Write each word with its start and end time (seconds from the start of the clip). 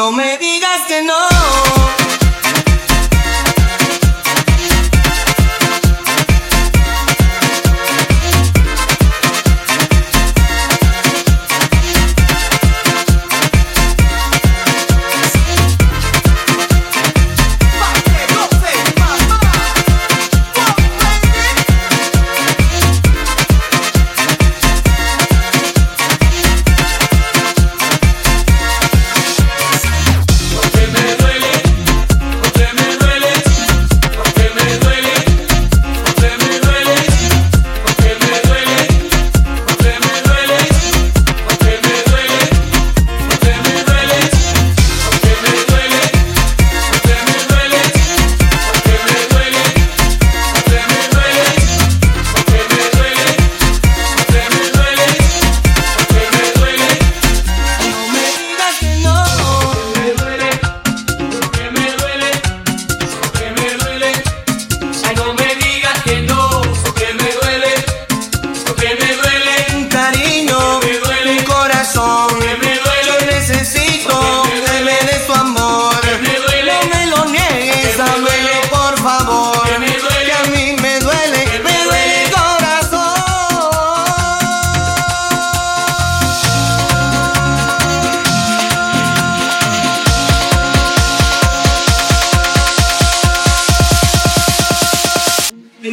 no 0.00 0.12
me 0.12 0.38
digas 0.38 0.80
que 0.88 1.02
no. 1.02 1.29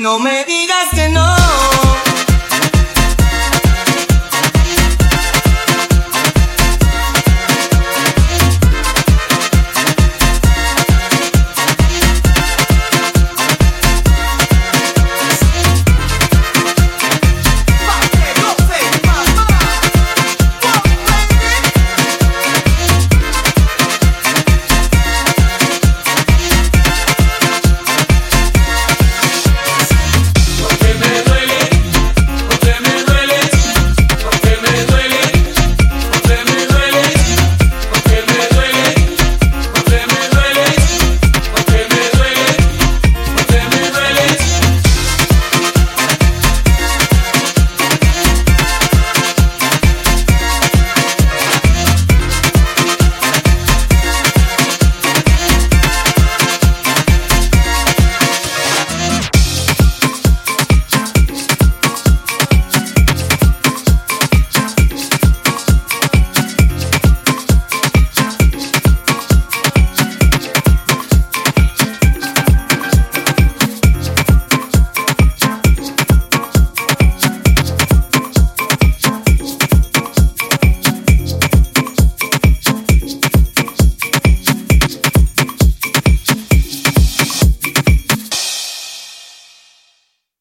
No 0.07 0.19
me 0.19 0.45
digas 0.45 0.87
que 0.95 1.09
no. 1.09 1.36